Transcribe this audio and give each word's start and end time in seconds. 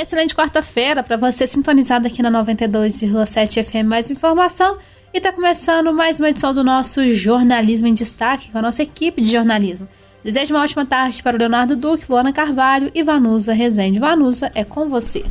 Excelente 0.00 0.34
quarta-feira 0.34 1.02
para 1.02 1.18
você 1.18 1.46
sintonizado 1.46 2.06
aqui 2.06 2.22
na 2.22 2.30
92,7 2.30 3.62
FM. 3.62 3.86
Mais 3.86 4.10
informação 4.10 4.78
e 5.12 5.18
está 5.18 5.30
começando 5.30 5.92
mais 5.92 6.18
uma 6.18 6.30
edição 6.30 6.54
do 6.54 6.64
nosso 6.64 7.06
Jornalismo 7.10 7.86
em 7.86 7.92
Destaque 7.92 8.50
com 8.50 8.56
a 8.56 8.62
nossa 8.62 8.82
equipe 8.82 9.20
de 9.20 9.30
jornalismo. 9.30 9.86
Desejo 10.24 10.54
uma 10.54 10.62
ótima 10.62 10.86
tarde 10.86 11.22
para 11.22 11.36
o 11.36 11.38
Leonardo 11.38 11.76
Duque, 11.76 12.06
Luana 12.08 12.32
Carvalho 12.32 12.90
e 12.94 13.02
Vanusa 13.02 13.52
Rezende. 13.52 13.98
Vanusa, 13.98 14.50
é 14.54 14.64
com 14.64 14.88
você. 14.88 15.22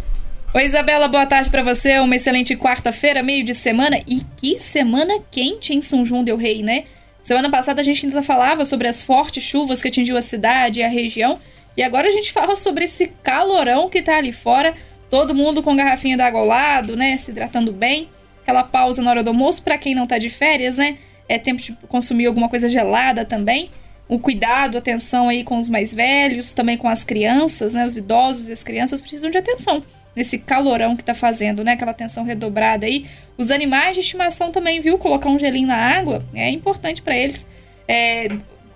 Oi, 0.53 0.63
Isabela, 0.63 1.07
boa 1.07 1.25
tarde 1.25 1.49
para 1.49 1.63
você. 1.63 1.97
Uma 1.97 2.17
excelente 2.17 2.55
quarta-feira, 2.55 3.23
meio 3.23 3.43
de 3.43 3.55
semana. 3.55 3.99
E 4.05 4.21
que 4.37 4.59
semana 4.59 5.15
quente 5.31 5.73
em 5.73 5.81
São 5.81 6.05
João 6.05 6.23
Del 6.23 6.37
Rei, 6.37 6.61
né? 6.61 6.83
Semana 7.23 7.49
passada 7.49 7.81
a 7.81 7.83
gente 7.83 8.05
ainda 8.05 8.21
falava 8.21 8.63
sobre 8.65 8.87
as 8.87 9.01
fortes 9.01 9.41
chuvas 9.41 9.81
que 9.81 9.87
atingiu 9.87 10.15
a 10.15 10.21
cidade 10.21 10.79
e 10.79 10.83
a 10.83 10.87
região. 10.87 11.39
E 11.75 11.83
agora 11.83 12.07
a 12.07 12.11
gente 12.11 12.31
fala 12.31 12.55
sobre 12.55 12.85
esse 12.85 13.07
calorão 13.23 13.89
que 13.89 14.01
tá 14.01 14.17
ali 14.17 14.31
fora. 14.31 14.75
Todo 15.09 15.33
mundo 15.33 15.63
com 15.63 15.75
garrafinha 15.75 16.17
d'água 16.17 16.41
ao 16.41 16.45
lado, 16.45 16.95
né? 16.95 17.17
Se 17.17 17.31
hidratando 17.31 17.71
bem. 17.71 18.09
Aquela 18.41 18.63
pausa 18.63 19.01
na 19.01 19.11
hora 19.11 19.23
do 19.23 19.29
almoço, 19.29 19.63
para 19.63 19.77
quem 19.77 19.95
não 19.95 20.07
tá 20.07 20.17
de 20.17 20.29
férias, 20.29 20.77
né? 20.77 20.97
É 21.27 21.37
tempo 21.37 21.61
de 21.61 21.73
consumir 21.87 22.25
alguma 22.25 22.49
coisa 22.49 22.67
gelada 22.67 23.23
também. 23.23 23.69
O 24.07 24.19
cuidado, 24.19 24.77
atenção 24.77 25.29
aí 25.29 25.43
com 25.43 25.55
os 25.57 25.69
mais 25.69 25.93
velhos, 25.93 26.51
também 26.51 26.75
com 26.75 26.87
as 26.87 27.03
crianças, 27.03 27.73
né? 27.73 27.85
Os 27.85 27.95
idosos 27.95 28.49
e 28.49 28.51
as 28.51 28.63
crianças 28.63 28.99
precisam 28.99 29.29
de 29.29 29.37
atenção 29.37 29.83
nesse 30.15 30.39
calorão 30.39 30.95
que 30.95 31.03
tá 31.03 31.13
fazendo, 31.13 31.63
né? 31.63 31.73
Aquela 31.73 31.91
atenção 31.91 32.23
redobrada 32.23 32.85
aí. 32.85 33.05
Os 33.37 33.51
animais 33.51 33.95
de 33.95 34.01
estimação 34.01 34.51
também, 34.51 34.79
viu? 34.79 34.97
Colocar 34.97 35.29
um 35.29 35.39
gelinho 35.39 35.67
na 35.67 35.77
água 35.77 36.25
é 36.33 36.49
importante 36.49 37.01
para 37.01 37.15
eles. 37.15 37.47
É, 37.87 38.27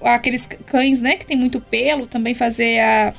aqueles 0.05 0.45
cães, 0.45 1.02
né, 1.02 1.16
que 1.16 1.25
tem 1.25 1.38
muito 1.38 1.59
pelo, 1.59 2.07
também 2.07 2.34
fazer 2.34 2.80
a. 2.80 3.13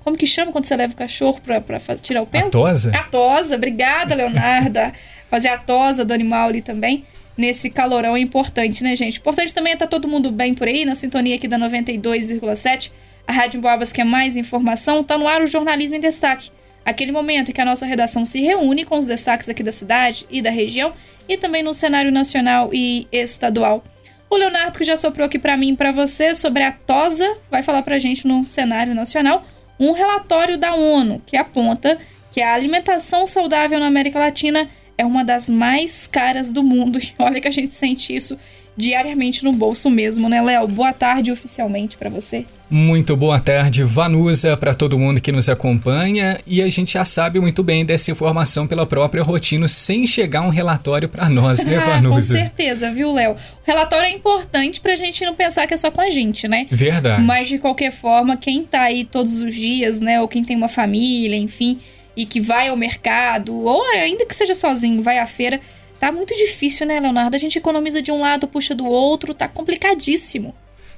Como 0.00 0.16
que 0.16 0.26
chama 0.26 0.52
quando 0.52 0.66
você 0.66 0.76
leva 0.76 0.92
o 0.92 0.96
cachorro 0.96 1.40
pra, 1.42 1.60
pra 1.60 1.80
tirar 1.96 2.22
o 2.22 2.26
pelo? 2.26 2.46
A 2.46 2.50
tosa? 2.50 2.92
A 2.94 3.02
tosa, 3.04 3.56
obrigada, 3.56 4.14
Leonarda. 4.14 4.92
fazer 5.28 5.48
a 5.48 5.58
tosa 5.58 6.04
do 6.04 6.14
animal 6.14 6.48
ali 6.48 6.62
também. 6.62 7.04
Nesse 7.36 7.68
calorão 7.68 8.16
é 8.16 8.20
importante, 8.20 8.82
né, 8.82 8.96
gente? 8.96 9.18
Importante 9.18 9.52
também 9.52 9.72
é 9.72 9.74
estar 9.74 9.86
tá 9.86 9.90
todo 9.90 10.08
mundo 10.08 10.30
bem 10.30 10.54
por 10.54 10.66
aí, 10.66 10.84
na 10.84 10.94
sintonia 10.94 11.34
aqui 11.34 11.46
da 11.46 11.58
92,7. 11.58 12.92
A 13.26 13.32
Rádio 13.32 13.60
Boabas 13.60 13.92
quer 13.92 14.04
mais 14.04 14.36
informação. 14.36 15.02
Tá 15.02 15.18
no 15.18 15.26
ar 15.26 15.42
o 15.42 15.46
Jornalismo 15.46 15.96
em 15.96 16.00
Destaque. 16.00 16.50
Aquele 16.84 17.10
momento 17.10 17.50
em 17.50 17.52
que 17.52 17.60
a 17.60 17.64
nossa 17.64 17.84
redação 17.84 18.24
se 18.24 18.40
reúne 18.40 18.84
com 18.84 18.96
os 18.96 19.04
destaques 19.04 19.48
aqui 19.48 19.62
da 19.62 19.72
cidade 19.72 20.24
e 20.30 20.40
da 20.40 20.50
região 20.50 20.92
e 21.28 21.36
também 21.36 21.62
no 21.62 21.74
cenário 21.74 22.12
nacional 22.12 22.70
e 22.72 23.08
estadual. 23.10 23.82
O 24.28 24.36
Leonardo, 24.36 24.78
que 24.78 24.84
já 24.84 24.96
soprou 24.96 25.26
aqui 25.26 25.38
para 25.38 25.56
mim 25.56 25.72
e 25.72 25.76
para 25.76 25.92
você 25.92 26.34
sobre 26.34 26.62
a 26.62 26.72
TOSA, 26.72 27.38
vai 27.50 27.62
falar 27.62 27.82
para 27.82 27.98
gente 27.98 28.26
no 28.26 28.46
cenário 28.46 28.94
nacional 28.94 29.44
um 29.78 29.92
relatório 29.92 30.58
da 30.58 30.74
ONU 30.74 31.22
que 31.24 31.36
aponta 31.36 31.98
que 32.30 32.42
a 32.42 32.52
alimentação 32.52 33.26
saudável 33.26 33.78
na 33.78 33.86
América 33.86 34.18
Latina 34.18 34.68
é 34.98 35.04
uma 35.04 35.24
das 35.24 35.48
mais 35.48 36.06
caras 36.06 36.52
do 36.52 36.62
mundo. 36.62 36.98
E 37.06 37.14
olha 37.18 37.40
que 37.40 37.48
a 37.48 37.52
gente 37.52 37.72
sente 37.72 38.14
isso 38.14 38.38
diariamente 38.76 39.42
no 39.42 39.52
bolso 39.52 39.88
mesmo, 39.88 40.28
né, 40.28 40.42
Léo? 40.42 40.68
Boa 40.68 40.92
tarde 40.92 41.32
oficialmente 41.32 41.96
para 41.96 42.10
você. 42.10 42.44
Muito 42.68 43.16
boa 43.16 43.38
tarde, 43.38 43.84
Vanusa, 43.84 44.56
para 44.56 44.74
todo 44.74 44.98
mundo 44.98 45.20
que 45.20 45.30
nos 45.30 45.48
acompanha. 45.48 46.38
E 46.46 46.60
a 46.60 46.68
gente 46.68 46.94
já 46.94 47.04
sabe 47.04 47.40
muito 47.40 47.62
bem 47.62 47.86
dessa 47.86 48.10
informação 48.10 48.66
pela 48.66 48.84
própria 48.84 49.22
rotina, 49.22 49.68
sem 49.68 50.04
chegar 50.06 50.42
um 50.42 50.48
relatório 50.48 51.08
para 51.08 51.28
nós, 51.28 51.64
né, 51.64 51.78
Vanusa? 51.86 52.34
com 52.34 52.40
certeza, 52.40 52.90
viu, 52.90 53.12
Léo? 53.12 53.32
O 53.32 53.36
relatório 53.64 54.06
é 54.06 54.10
importante 54.10 54.80
para 54.80 54.92
a 54.92 54.96
gente 54.96 55.24
não 55.24 55.34
pensar 55.34 55.66
que 55.66 55.74
é 55.74 55.76
só 55.76 55.90
com 55.90 56.00
a 56.00 56.10
gente, 56.10 56.48
né? 56.48 56.66
Verdade. 56.70 57.22
Mas 57.22 57.48
de 57.48 57.58
qualquer 57.58 57.92
forma, 57.92 58.36
quem 58.36 58.64
tá 58.64 58.82
aí 58.82 59.04
todos 59.04 59.40
os 59.40 59.54
dias, 59.54 60.00
né, 60.00 60.20
ou 60.20 60.26
quem 60.28 60.42
tem 60.42 60.56
uma 60.56 60.68
família, 60.68 61.36
enfim, 61.36 61.78
e 62.16 62.24
que 62.24 62.40
vai 62.40 62.68
ao 62.68 62.76
mercado, 62.76 63.54
ou 63.54 63.82
ainda 63.90 64.24
que 64.24 64.34
seja 64.34 64.54
sozinho, 64.54 65.02
vai 65.02 65.18
à 65.18 65.26
feira 65.26 65.60
Tá 65.98 66.12
muito 66.12 66.34
difícil, 66.34 66.86
né, 66.86 67.00
Leonardo? 67.00 67.36
A 67.36 67.38
gente 67.38 67.58
economiza 67.58 68.02
de 68.02 68.12
um 68.12 68.20
lado, 68.20 68.46
puxa 68.46 68.74
do 68.74 68.84
outro, 68.84 69.32
tá 69.32 69.48
complicadíssimo. 69.48 70.54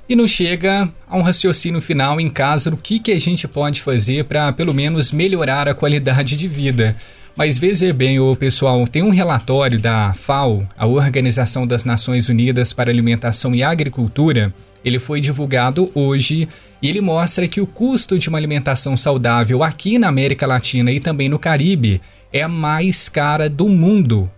E 0.08 0.16
não 0.16 0.26
chega 0.26 0.90
a 1.06 1.16
um 1.16 1.22
raciocínio 1.22 1.80
final 1.80 2.20
em 2.20 2.30
casa 2.30 2.70
do 2.70 2.76
que, 2.76 2.98
que 2.98 3.12
a 3.12 3.20
gente 3.20 3.46
pode 3.46 3.82
fazer 3.82 4.24
para 4.24 4.52
pelo 4.52 4.72
menos 4.74 5.12
melhorar 5.12 5.68
a 5.68 5.74
qualidade 5.74 6.36
de 6.36 6.48
vida. 6.48 6.96
Mas 7.36 7.58
veja 7.58 7.92
bem, 7.92 8.18
o 8.18 8.34
pessoal, 8.34 8.88
tem 8.88 9.02
um 9.02 9.10
relatório 9.10 9.78
da 9.78 10.12
FAO, 10.14 10.66
a 10.76 10.86
Organização 10.86 11.66
das 11.66 11.84
Nações 11.84 12.28
Unidas 12.28 12.72
para 12.72 12.90
Alimentação 12.90 13.54
e 13.54 13.62
Agricultura. 13.62 14.52
Ele 14.84 14.98
foi 14.98 15.20
divulgado 15.20 15.90
hoje 15.94 16.48
e 16.80 16.88
ele 16.88 17.00
mostra 17.00 17.48
que 17.48 17.60
o 17.60 17.66
custo 17.66 18.18
de 18.18 18.28
uma 18.28 18.38
alimentação 18.38 18.96
saudável 18.96 19.62
aqui 19.62 19.98
na 19.98 20.08
América 20.08 20.46
Latina 20.46 20.92
e 20.92 21.00
também 21.00 21.28
no 21.28 21.38
Caribe 21.38 22.00
é 22.32 22.42
a 22.42 22.48
mais 22.48 23.08
cara 23.08 23.48
do 23.48 23.68
mundo. 23.68 24.30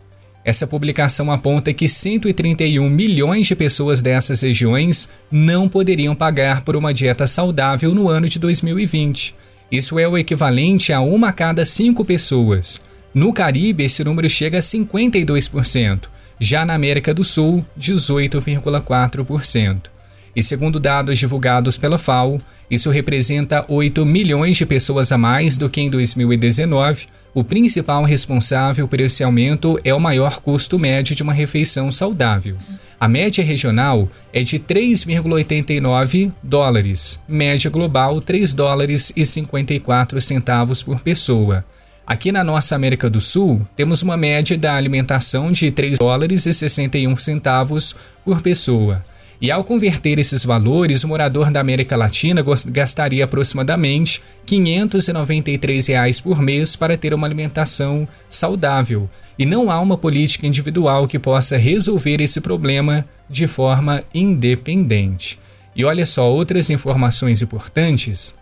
Essa 0.42 0.66
publicação 0.66 1.30
aponta 1.30 1.72
que 1.72 1.88
131 1.88 2.88
milhões 2.88 3.46
de 3.46 3.54
pessoas 3.54 4.00
dessas 4.00 4.40
regiões 4.40 5.10
não 5.30 5.68
poderiam 5.68 6.14
pagar 6.14 6.62
por 6.62 6.76
uma 6.76 6.94
dieta 6.94 7.26
saudável 7.26 7.94
no 7.94 8.08
ano 8.08 8.26
de 8.26 8.38
2020. 8.38 9.34
Isso 9.70 9.98
é 9.98 10.08
o 10.08 10.16
equivalente 10.16 10.92
a 10.92 11.00
uma 11.00 11.28
a 11.28 11.32
cada 11.32 11.64
cinco 11.64 12.04
pessoas. 12.04 12.80
No 13.12 13.32
Caribe, 13.32 13.84
esse 13.84 14.02
número 14.02 14.30
chega 14.30 14.58
a 14.58 14.62
52%, 14.62 16.08
já 16.38 16.64
na 16.64 16.74
América 16.74 17.12
do 17.12 17.22
Sul, 17.22 17.64
18,4%. 17.78 19.99
E 20.34 20.42
segundo 20.42 20.78
dados 20.78 21.18
divulgados 21.18 21.76
pela 21.76 21.98
FAO, 21.98 22.40
isso 22.70 22.90
representa 22.90 23.64
8 23.68 24.06
milhões 24.06 24.56
de 24.56 24.64
pessoas 24.64 25.10
a 25.10 25.18
mais 25.18 25.58
do 25.58 25.68
que 25.68 25.80
em 25.80 25.90
2019 25.90 27.06
o 27.32 27.44
principal 27.44 28.02
responsável 28.02 28.88
por 28.88 29.00
esse 29.00 29.22
aumento 29.22 29.78
é 29.84 29.94
o 29.94 30.00
maior 30.00 30.40
custo 30.40 30.78
médio 30.78 31.14
de 31.14 31.22
uma 31.22 31.32
refeição 31.32 31.90
saudável. 31.92 32.56
A 32.98 33.08
média 33.08 33.42
regional 33.42 34.08
é 34.32 34.42
de 34.42 34.58
3,89 34.58 36.32
dólares, 36.42 37.22
média 37.28 37.70
global 37.70 38.20
3 38.20 38.52
dólares 38.52 39.12
e 39.16 39.24
54 39.24 40.20
centavos 40.20 40.82
por 40.82 41.00
pessoa. 41.00 41.64
Aqui 42.04 42.32
na 42.32 42.42
nossa 42.42 42.74
América 42.74 43.08
do 43.08 43.20
Sul, 43.20 43.64
temos 43.76 44.02
uma 44.02 44.16
média 44.16 44.58
da 44.58 44.74
alimentação 44.74 45.52
de 45.52 45.70
3 45.70 45.98
dólares 45.98 46.46
e 46.46 46.52
61 46.52 47.16
centavos 47.16 47.94
por 48.24 48.42
pessoa. 48.42 49.02
E 49.40 49.50
ao 49.50 49.64
converter 49.64 50.18
esses 50.18 50.44
valores, 50.44 51.02
o 51.02 51.08
morador 51.08 51.50
da 51.50 51.60
América 51.60 51.96
Latina 51.96 52.44
gastaria 52.66 53.24
aproximadamente 53.24 54.22
593 54.44 55.86
reais 55.86 56.20
por 56.20 56.42
mês 56.42 56.76
para 56.76 56.96
ter 56.96 57.14
uma 57.14 57.26
alimentação 57.26 58.06
saudável. 58.28 59.08
E 59.38 59.46
não 59.46 59.70
há 59.70 59.80
uma 59.80 59.96
política 59.96 60.46
individual 60.46 61.08
que 61.08 61.18
possa 61.18 61.56
resolver 61.56 62.20
esse 62.20 62.38
problema 62.42 63.06
de 63.30 63.46
forma 63.46 64.04
independente. 64.12 65.38
E 65.74 65.86
olha 65.86 66.04
só, 66.04 66.30
outras 66.30 66.68
informações 66.68 67.40
importantes 67.40 68.34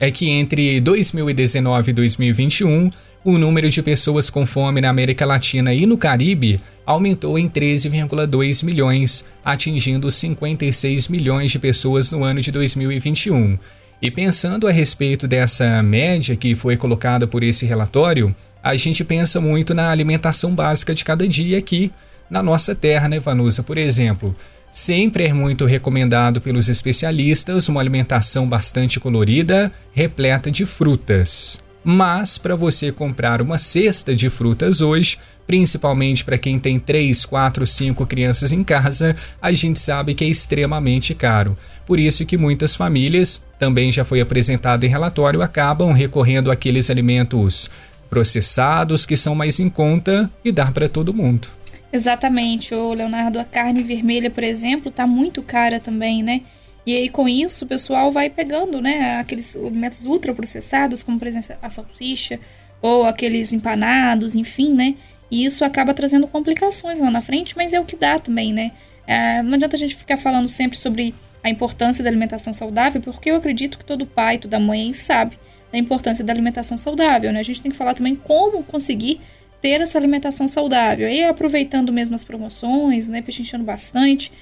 é 0.00 0.10
que 0.10 0.30
entre 0.30 0.80
2019 0.80 1.90
e 1.90 1.94
2021, 1.94 2.90
o 3.22 3.36
número 3.36 3.68
de 3.68 3.82
pessoas 3.82 4.30
com 4.30 4.46
fome 4.46 4.80
na 4.80 4.88
América 4.88 5.26
Latina 5.26 5.74
e 5.74 5.84
no 5.84 5.98
Caribe 5.98 6.58
aumentou 6.86 7.38
em 7.38 7.46
13,2 7.46 8.64
milhões, 8.64 9.26
atingindo 9.44 10.10
56 10.10 11.08
milhões 11.08 11.52
de 11.52 11.58
pessoas 11.58 12.10
no 12.10 12.24
ano 12.24 12.40
de 12.40 12.50
2021. 12.50 13.58
E 14.00 14.10
pensando 14.10 14.66
a 14.66 14.72
respeito 14.72 15.28
dessa 15.28 15.82
média 15.82 16.34
que 16.34 16.54
foi 16.54 16.78
colocada 16.78 17.26
por 17.26 17.42
esse 17.42 17.66
relatório, 17.66 18.34
a 18.62 18.74
gente 18.76 19.04
pensa 19.04 19.38
muito 19.38 19.74
na 19.74 19.90
alimentação 19.90 20.54
básica 20.54 20.94
de 20.94 21.04
cada 21.04 21.28
dia 21.28 21.58
aqui 21.58 21.92
na 22.30 22.42
nossa 22.42 22.74
terra, 22.74 23.06
né, 23.06 23.18
Vanusa? 23.18 23.62
Por 23.62 23.76
exemplo, 23.76 24.34
sempre 24.70 25.24
é 25.24 25.32
muito 25.32 25.66
recomendado 25.66 26.40
pelos 26.40 26.68
especialistas 26.68 27.68
uma 27.68 27.80
alimentação 27.80 28.48
bastante 28.48 29.00
colorida, 29.00 29.72
repleta 29.92 30.50
de 30.50 30.64
frutas. 30.64 31.58
Mas 31.82 32.38
para 32.38 32.54
você 32.54 32.92
comprar 32.92 33.40
uma 33.40 33.56
cesta 33.56 34.14
de 34.14 34.28
frutas 34.28 34.80
hoje, 34.80 35.18
principalmente 35.46 36.24
para 36.24 36.38
quem 36.38 36.58
tem 36.58 36.78
3, 36.78 37.24
4, 37.24 37.66
5 37.66 38.06
crianças 38.06 38.52
em 38.52 38.62
casa, 38.62 39.16
a 39.42 39.50
gente 39.52 39.78
sabe 39.78 40.14
que 40.14 40.24
é 40.24 40.28
extremamente 40.28 41.14
caro. 41.14 41.56
Por 41.86 41.98
isso 41.98 42.24
que 42.24 42.36
muitas 42.36 42.76
famílias, 42.76 43.44
também 43.58 43.90
já 43.90 44.04
foi 44.04 44.20
apresentado 44.20 44.84
em 44.84 44.88
relatório, 44.88 45.42
acabam 45.42 45.92
recorrendo 45.92 46.50
àqueles 46.50 46.88
alimentos 46.90 47.70
processados 48.08 49.06
que 49.06 49.16
são 49.16 49.34
mais 49.34 49.58
em 49.58 49.68
conta 49.68 50.30
e 50.44 50.52
dá 50.52 50.66
para 50.66 50.88
todo 50.88 51.14
mundo. 51.14 51.48
Exatamente, 51.92 52.74
o 52.74 52.92
Leonardo, 52.92 53.40
a 53.40 53.44
carne 53.44 53.82
vermelha, 53.82 54.30
por 54.30 54.44
exemplo, 54.44 54.90
está 54.90 55.06
muito 55.06 55.42
cara 55.42 55.80
também, 55.80 56.22
né? 56.22 56.42
E 56.86 56.96
aí, 56.96 57.08
com 57.08 57.28
isso, 57.28 57.64
o 57.64 57.68
pessoal 57.68 58.10
vai 58.10 58.30
pegando, 58.30 58.80
né, 58.80 59.18
aqueles 59.18 59.56
alimentos 59.56 60.06
ultraprocessados, 60.06 61.02
como, 61.02 61.18
por 61.18 61.28
exemplo, 61.28 61.56
a 61.60 61.68
salsicha, 61.68 62.38
ou 62.80 63.04
aqueles 63.04 63.52
empanados, 63.52 64.34
enfim, 64.34 64.72
né? 64.72 64.94
E 65.30 65.44
isso 65.44 65.64
acaba 65.64 65.92
trazendo 65.92 66.26
complicações 66.26 67.00
lá 67.00 67.10
na 67.10 67.20
frente, 67.20 67.56
mas 67.56 67.74
é 67.74 67.80
o 67.80 67.84
que 67.84 67.96
dá 67.96 68.18
também, 68.18 68.52
né? 68.52 68.72
É, 69.06 69.42
não 69.42 69.54
adianta 69.54 69.76
a 69.76 69.78
gente 69.78 69.96
ficar 69.96 70.16
falando 70.16 70.48
sempre 70.48 70.78
sobre 70.78 71.14
a 71.42 71.50
importância 71.50 72.02
da 72.02 72.10
alimentação 72.10 72.52
saudável, 72.52 73.00
porque 73.00 73.30
eu 73.30 73.36
acredito 73.36 73.78
que 73.78 73.84
todo 73.84 74.06
pai, 74.06 74.38
toda 74.38 74.58
mãe 74.58 74.92
sabe. 74.92 75.38
da 75.72 75.78
importância 75.78 76.24
da 76.24 76.32
alimentação 76.32 76.76
saudável, 76.76 77.32
né? 77.32 77.40
A 77.40 77.44
gente 77.44 77.62
tem 77.62 77.70
que 77.70 77.76
falar 77.76 77.94
também 77.94 78.14
como 78.16 78.62
conseguir 78.64 79.20
ter 79.60 79.80
essa 79.80 79.98
alimentação 79.98 80.48
saudável. 80.48 81.06
Aí 81.06 81.24
aproveitando 81.24 81.92
mesmo 81.92 82.14
as 82.14 82.24
promoções, 82.24 83.08
né, 83.08 83.22
pechinchando 83.22 83.64
bastante, 83.64 84.32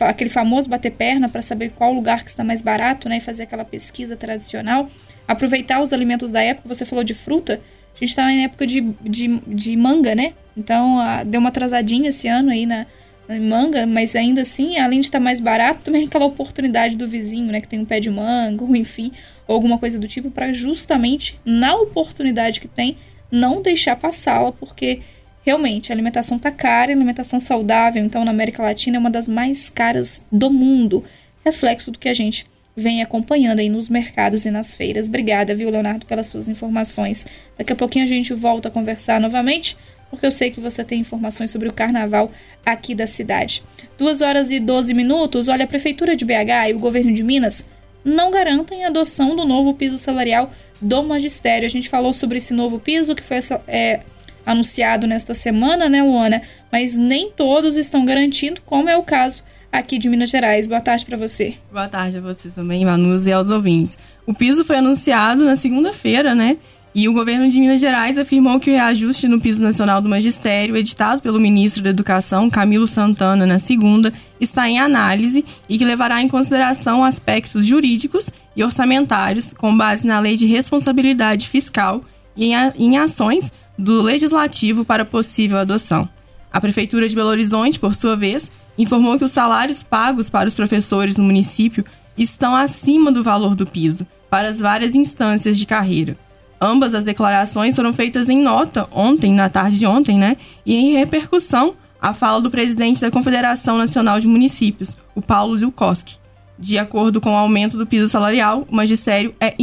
aquele 0.00 0.30
famoso 0.30 0.68
bater 0.68 0.92
perna 0.92 1.28
para 1.28 1.42
saber 1.42 1.70
qual 1.70 1.92
lugar 1.92 2.22
que 2.22 2.30
está 2.30 2.44
mais 2.44 2.60
barato, 2.60 3.08
né, 3.08 3.16
e 3.16 3.20
fazer 3.20 3.44
aquela 3.44 3.64
pesquisa 3.64 4.16
tradicional. 4.16 4.88
Aproveitar 5.26 5.80
os 5.80 5.92
alimentos 5.92 6.30
da 6.30 6.42
época, 6.42 6.68
você 6.68 6.84
falou 6.84 7.04
de 7.04 7.14
fruta, 7.14 7.60
a 7.94 7.98
gente 7.98 8.10
está 8.10 8.32
em 8.32 8.44
época 8.44 8.66
de, 8.66 8.80
de, 9.02 9.40
de 9.46 9.76
manga, 9.76 10.14
né? 10.14 10.32
Então 10.56 10.98
a, 10.98 11.22
deu 11.22 11.40
uma 11.40 11.50
atrasadinha 11.50 12.08
esse 12.08 12.26
ano 12.26 12.50
aí 12.50 12.66
na, 12.66 12.86
na 13.28 13.38
manga, 13.38 13.86
mas 13.86 14.16
ainda 14.16 14.42
assim, 14.42 14.78
além 14.78 15.00
de 15.00 15.06
estar 15.06 15.18
tá 15.18 15.24
mais 15.24 15.40
barato, 15.40 15.84
também 15.84 16.04
aquela 16.06 16.24
oportunidade 16.24 16.96
do 16.96 17.06
vizinho, 17.06 17.52
né, 17.52 17.60
que 17.60 17.68
tem 17.68 17.78
um 17.78 17.84
pé 17.84 18.00
de 18.00 18.10
manga, 18.10 18.64
ou 18.64 18.74
enfim, 18.74 19.12
ou 19.46 19.54
alguma 19.54 19.78
coisa 19.78 19.98
do 19.98 20.08
tipo, 20.08 20.30
para 20.30 20.52
justamente 20.52 21.38
na 21.44 21.76
oportunidade 21.76 22.60
que 22.60 22.68
tem 22.68 22.96
não 23.32 23.62
deixar 23.62 23.96
passá-la, 23.96 24.52
porque 24.52 25.00
realmente 25.44 25.90
a 25.90 25.94
alimentação 25.94 26.38
tá 26.38 26.50
cara, 26.50 26.92
a 26.92 26.94
alimentação 26.94 27.40
saudável, 27.40 28.04
então 28.04 28.24
na 28.24 28.30
América 28.30 28.62
Latina 28.62 28.98
é 28.98 29.00
uma 29.00 29.10
das 29.10 29.26
mais 29.26 29.70
caras 29.70 30.22
do 30.30 30.50
mundo, 30.50 31.02
reflexo 31.44 31.90
do 31.90 31.98
que 31.98 32.08
a 32.08 32.14
gente 32.14 32.46
vem 32.76 33.02
acompanhando 33.02 33.60
aí 33.60 33.68
nos 33.68 33.88
mercados 33.88 34.44
e 34.44 34.50
nas 34.50 34.74
feiras. 34.74 35.08
Obrigada, 35.08 35.54
viu, 35.54 35.70
Leonardo, 35.70 36.06
pelas 36.06 36.28
suas 36.28 36.48
informações. 36.48 37.26
Daqui 37.58 37.72
a 37.72 37.76
pouquinho 37.76 38.04
a 38.04 38.08
gente 38.08 38.32
volta 38.32 38.68
a 38.68 38.70
conversar 38.70 39.20
novamente, 39.20 39.76
porque 40.08 40.26
eu 40.26 40.32
sei 40.32 40.50
que 40.50 40.60
você 40.60 40.84
tem 40.84 41.00
informações 41.00 41.50
sobre 41.50 41.68
o 41.68 41.72
carnaval 41.72 42.30
aqui 42.64 42.94
da 42.94 43.06
cidade. 43.06 43.62
2 43.98 44.20
horas 44.20 44.50
e 44.50 44.60
12 44.60 44.94
minutos. 44.94 45.48
Olha, 45.48 45.64
a 45.64 45.68
Prefeitura 45.68 46.14
de 46.14 46.24
BH 46.24 46.70
e 46.70 46.74
o 46.74 46.78
governo 46.78 47.12
de 47.12 47.22
Minas 47.22 47.66
não 48.04 48.30
garantem 48.30 48.84
a 48.84 48.88
adoção 48.88 49.36
do 49.36 49.44
novo 49.44 49.74
piso 49.74 49.98
salarial 49.98 50.52
do 50.82 51.02
magistério. 51.02 51.64
A 51.64 51.70
gente 51.70 51.88
falou 51.88 52.12
sobre 52.12 52.38
esse 52.38 52.52
novo 52.52 52.78
piso 52.78 53.14
que 53.14 53.22
foi 53.22 53.38
é, 53.68 54.00
anunciado 54.44 55.06
nesta 55.06 55.32
semana, 55.32 55.88
né, 55.88 56.02
Luana? 56.02 56.42
Mas 56.70 56.96
nem 56.96 57.30
todos 57.30 57.76
estão 57.76 58.04
garantindo, 58.04 58.60
como 58.66 58.88
é 58.88 58.96
o 58.96 59.02
caso 59.02 59.44
aqui 59.70 59.98
de 59.98 60.08
Minas 60.08 60.28
Gerais. 60.28 60.66
Boa 60.66 60.80
tarde 60.80 61.06
para 61.06 61.16
você. 61.16 61.54
Boa 61.72 61.88
tarde 61.88 62.18
a 62.18 62.20
você 62.20 62.50
também, 62.50 62.84
Manus, 62.84 63.26
e 63.26 63.32
aos 63.32 63.48
ouvintes. 63.48 63.96
O 64.26 64.34
piso 64.34 64.64
foi 64.64 64.76
anunciado 64.76 65.44
na 65.44 65.56
segunda-feira, 65.56 66.34
né? 66.34 66.58
E 66.94 67.08
o 67.08 67.12
governo 67.12 67.48
de 67.48 67.58
Minas 67.58 67.80
Gerais 67.80 68.18
afirmou 68.18 68.60
que 68.60 68.70
o 68.70 68.74
reajuste 68.74 69.26
no 69.26 69.40
piso 69.40 69.62
nacional 69.62 70.02
do 70.02 70.10
magistério, 70.10 70.76
editado 70.76 71.22
pelo 71.22 71.40
ministro 71.40 71.82
da 71.82 71.88
Educação, 71.88 72.50
Camilo 72.50 72.86
Santana, 72.86 73.46
na 73.46 73.58
segunda, 73.58 74.12
está 74.38 74.68
em 74.68 74.78
análise 74.78 75.42
e 75.66 75.78
que 75.78 75.86
levará 75.86 76.20
em 76.20 76.28
consideração 76.28 77.02
aspectos 77.02 77.64
jurídicos 77.64 78.30
e 78.54 78.62
orçamentários 78.62 79.54
com 79.54 79.74
base 79.74 80.06
na 80.06 80.20
Lei 80.20 80.36
de 80.36 80.44
Responsabilidade 80.44 81.48
Fiscal 81.48 82.02
e 82.36 82.52
em 82.76 82.98
ações 82.98 83.50
do 83.78 84.02
Legislativo 84.02 84.84
para 84.84 85.04
possível 85.04 85.58
adoção. 85.58 86.06
A 86.52 86.60
Prefeitura 86.60 87.08
de 87.08 87.14
Belo 87.14 87.30
Horizonte, 87.30 87.78
por 87.78 87.94
sua 87.94 88.16
vez, 88.16 88.50
informou 88.76 89.16
que 89.16 89.24
os 89.24 89.32
salários 89.32 89.82
pagos 89.82 90.28
para 90.28 90.46
os 90.46 90.54
professores 90.54 91.16
no 91.16 91.24
município 91.24 91.86
estão 92.18 92.54
acima 92.54 93.10
do 93.10 93.22
valor 93.22 93.54
do 93.54 93.66
piso 93.66 94.06
para 94.28 94.48
as 94.48 94.60
várias 94.60 94.94
instâncias 94.94 95.58
de 95.58 95.64
carreira. 95.64 96.18
Ambas 96.64 96.94
as 96.94 97.02
declarações 97.02 97.74
foram 97.74 97.92
feitas 97.92 98.28
em 98.28 98.40
nota 98.40 98.86
ontem, 98.92 99.32
na 99.32 99.48
tarde 99.48 99.80
de 99.80 99.84
ontem, 99.84 100.16
né? 100.16 100.36
E 100.64 100.76
em 100.76 100.92
repercussão 100.92 101.74
à 102.00 102.14
fala 102.14 102.40
do 102.40 102.52
presidente 102.52 103.00
da 103.00 103.10
Confederação 103.10 103.76
Nacional 103.76 104.20
de 104.20 104.28
Municípios, 104.28 104.96
o 105.12 105.20
Paulo 105.20 105.56
Zilkowski. 105.56 106.18
De 106.56 106.78
acordo 106.78 107.20
com 107.20 107.32
o 107.32 107.36
aumento 107.36 107.76
do 107.76 107.84
piso 107.84 108.08
salarial, 108.08 108.64
o 108.70 108.76
magistério 108.76 109.34
é 109.40 109.56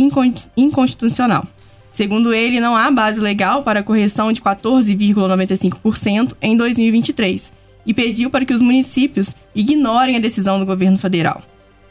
inconstitucional. 0.57 1.47
Segundo 1.89 2.33
ele, 2.33 2.59
não 2.59 2.75
há 2.75 2.91
base 2.91 3.21
legal 3.21 3.63
para 3.63 3.79
a 3.79 3.83
correção 3.83 4.33
de 4.33 4.41
14,95% 4.41 6.33
em 6.41 6.57
2023 6.57 7.53
e 7.85 7.93
pediu 7.93 8.29
para 8.29 8.43
que 8.43 8.53
os 8.53 8.61
municípios 8.61 9.33
ignorem 9.55 10.17
a 10.17 10.19
decisão 10.19 10.59
do 10.59 10.65
governo 10.65 10.97
federal. 10.97 11.41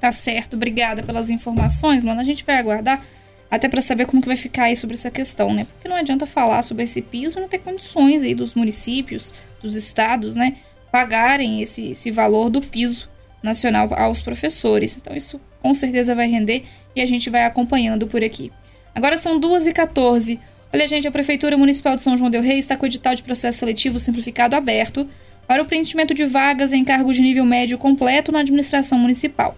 Tá 0.00 0.10
certo, 0.10 0.54
obrigada 0.56 1.02
pelas 1.02 1.30
informações, 1.30 2.02
Lana. 2.02 2.22
A 2.22 2.24
gente 2.24 2.44
vai 2.44 2.56
aguardar 2.56 3.04
até 3.50 3.68
para 3.68 3.82
saber 3.82 4.06
como 4.06 4.22
que 4.22 4.28
vai 4.28 4.36
ficar 4.36 4.64
aí 4.64 4.76
sobre 4.76 4.94
essa 4.94 5.10
questão, 5.10 5.52
né? 5.52 5.64
Porque 5.64 5.88
não 5.88 5.96
adianta 5.96 6.24
falar 6.24 6.62
sobre 6.62 6.84
esse 6.84 7.02
piso 7.02 7.40
não 7.40 7.48
ter 7.48 7.58
condições 7.58 8.22
aí 8.22 8.34
dos 8.34 8.54
municípios, 8.54 9.34
dos 9.60 9.74
estados, 9.74 10.36
né, 10.36 10.56
pagarem 10.90 11.60
esse, 11.60 11.90
esse 11.90 12.10
valor 12.10 12.48
do 12.48 12.62
piso 12.62 13.08
nacional 13.42 13.92
aos 13.94 14.22
professores. 14.22 14.96
Então 14.96 15.14
isso 15.14 15.40
com 15.60 15.74
certeza 15.74 16.14
vai 16.14 16.28
render 16.28 16.64
e 16.94 17.00
a 17.00 17.06
gente 17.06 17.28
vai 17.28 17.44
acompanhando 17.44 18.06
por 18.06 18.22
aqui. 18.22 18.52
Agora 18.94 19.18
são 19.18 19.40
2h14. 19.40 20.38
Olha, 20.72 20.86
gente, 20.86 21.08
a 21.08 21.10
Prefeitura 21.10 21.58
Municipal 21.58 21.96
de 21.96 22.02
São 22.02 22.16
João 22.16 22.30
Del 22.30 22.42
Rei 22.42 22.58
está 22.58 22.76
com 22.76 22.84
o 22.84 22.86
edital 22.86 23.16
de 23.16 23.24
processo 23.24 23.58
seletivo 23.58 23.98
simplificado 23.98 24.54
aberto 24.54 25.08
para 25.44 25.60
o 25.60 25.66
preenchimento 25.66 26.14
de 26.14 26.24
vagas 26.24 26.72
em 26.72 26.84
cargos 26.84 27.16
de 27.16 27.22
nível 27.22 27.44
médio 27.44 27.76
completo 27.76 28.30
na 28.30 28.38
administração 28.38 28.96
municipal. 28.96 29.56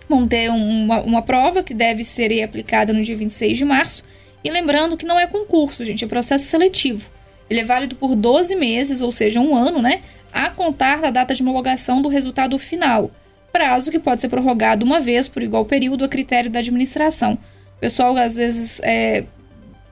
Vão 0.07 0.27
ter 0.27 0.49
uma, 0.49 1.01
uma 1.01 1.21
prova 1.21 1.63
que 1.63 1.73
deve 1.73 2.03
ser 2.03 2.43
aplicada 2.43 2.93
no 2.93 3.01
dia 3.01 3.15
26 3.15 3.57
de 3.57 3.65
março. 3.65 4.03
E 4.43 4.49
lembrando 4.49 4.97
que 4.97 5.05
não 5.05 5.19
é 5.19 5.25
concurso, 5.25 5.85
gente, 5.85 6.03
é 6.03 6.07
processo 6.07 6.45
seletivo. 6.45 7.09
Ele 7.49 7.61
é 7.61 7.63
válido 7.63 7.95
por 7.95 8.15
12 8.15 8.55
meses, 8.55 9.01
ou 9.01 9.11
seja, 9.11 9.39
um 9.39 9.55
ano, 9.55 9.81
né? 9.81 10.01
A 10.31 10.49
contar 10.49 10.99
da 10.99 11.09
data 11.09 11.33
de 11.33 11.41
homologação 11.41 12.01
do 12.01 12.09
resultado 12.09 12.57
final. 12.59 13.11
Prazo 13.51 13.91
que 13.91 13.99
pode 13.99 14.21
ser 14.21 14.29
prorrogado 14.29 14.85
uma 14.85 14.99
vez 14.99 15.27
por 15.27 15.43
igual 15.43 15.63
período 15.63 16.03
a 16.03 16.09
critério 16.09 16.49
da 16.49 16.59
administração. 16.59 17.37
O 17.77 17.79
pessoal, 17.79 18.17
às 18.17 18.35
vezes, 18.35 18.81
é, 18.83 19.23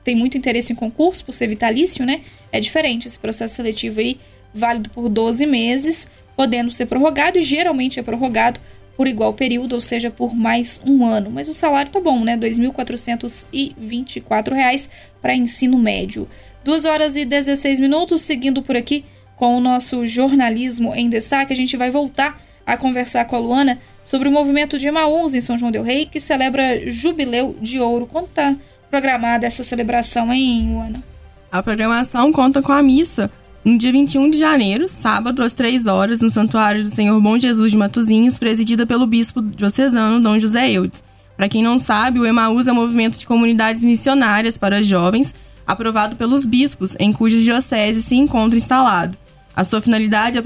tem 0.04 0.16
muito 0.16 0.36
interesse 0.36 0.72
em 0.72 0.76
concurso 0.76 1.24
por 1.24 1.32
ser 1.32 1.46
vitalício, 1.46 2.04
né? 2.04 2.20
É 2.50 2.58
diferente 2.60 3.08
esse 3.08 3.18
processo 3.18 3.56
seletivo 3.56 4.00
aí 4.00 4.18
válido 4.52 4.90
por 4.90 5.08
12 5.08 5.46
meses, 5.46 6.08
podendo 6.36 6.70
ser 6.70 6.84
prorrogado 6.86 7.38
e 7.38 7.42
geralmente 7.42 7.98
é 8.00 8.02
prorrogado 8.02 8.60
por 8.96 9.06
igual 9.06 9.32
período, 9.32 9.74
ou 9.74 9.80
seja, 9.80 10.10
por 10.10 10.34
mais 10.34 10.82
um 10.86 11.02
ano. 11.04 11.30
Mas 11.30 11.48
o 11.48 11.54
salário 11.54 11.90
tá 11.90 12.00
bom, 12.00 12.22
né? 12.24 12.34
R$ 12.34 12.40
2.424 12.40 14.90
para 15.20 15.34
ensino 15.34 15.78
médio. 15.78 16.28
2 16.64 16.84
horas 16.84 17.16
e 17.16 17.24
16 17.24 17.80
minutos, 17.80 18.22
seguindo 18.22 18.62
por 18.62 18.76
aqui 18.76 19.04
com 19.36 19.56
o 19.56 19.60
nosso 19.60 20.06
jornalismo 20.06 20.94
em 20.94 21.08
destaque, 21.08 21.52
a 21.52 21.56
gente 21.56 21.76
vai 21.76 21.90
voltar 21.90 22.40
a 22.64 22.76
conversar 22.76 23.24
com 23.24 23.34
a 23.34 23.40
Luana 23.40 23.80
sobre 24.04 24.28
o 24.28 24.32
movimento 24.32 24.78
de 24.78 24.86
Emaús 24.86 25.34
em 25.34 25.40
São 25.40 25.58
João 25.58 25.72
del 25.72 25.82
Rei, 25.82 26.06
que 26.06 26.20
celebra 26.20 26.88
Jubileu 26.88 27.56
de 27.60 27.80
Ouro. 27.80 28.08
Está 28.24 28.54
programada 28.92 29.46
essa 29.46 29.64
celebração, 29.64 30.30
hein, 30.30 30.74
Luana? 30.74 31.02
A 31.50 31.62
programação 31.62 32.30
conta 32.30 32.60
com 32.60 32.72
a 32.72 32.82
missa 32.82 33.30
no 33.64 33.78
dia 33.78 33.90
21 33.90 34.28
de 34.28 34.38
janeiro, 34.38 34.86
sábado, 34.86 35.42
às 35.42 35.54
3 35.54 35.86
horas, 35.86 36.20
no 36.20 36.28
Santuário 36.28 36.82
do 36.82 36.90
Senhor 36.90 37.18
Bom 37.18 37.38
Jesus 37.38 37.70
de 37.70 37.78
Matozinhos, 37.78 38.38
presidida 38.38 38.84
pelo 38.84 39.06
bispo 39.06 39.40
diocesano 39.40 40.20
Dom 40.20 40.38
José 40.38 40.72
Eudes. 40.72 41.02
Para 41.38 41.48
quem 41.48 41.62
não 41.62 41.78
sabe, 41.78 42.20
o 42.20 42.26
Emaús 42.26 42.68
é 42.68 42.72
um 42.72 42.74
movimento 42.74 43.18
de 43.18 43.24
comunidades 43.24 43.82
missionárias 43.82 44.58
para 44.58 44.82
jovens, 44.82 45.34
aprovado 45.66 46.14
pelos 46.14 46.44
bispos, 46.44 46.94
em 47.00 47.14
cujas 47.14 47.42
diocese 47.42 48.02
se 48.02 48.14
encontra 48.14 48.58
instalado. 48.58 49.16
A 49.56 49.64
sua 49.64 49.80
finalidade 49.80 50.36
é 50.36 50.42